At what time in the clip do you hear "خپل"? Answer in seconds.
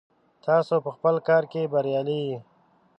0.95-1.15